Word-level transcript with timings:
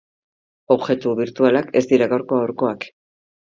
Objektu 0.75 1.13
birtualak 1.19 1.71
ez 1.83 1.85
dira 1.93 2.09
gaurko-gaurkoak. 2.17 2.91